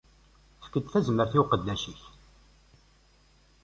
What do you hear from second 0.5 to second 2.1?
Efk-d tazmert-ik i uqeddac-ik.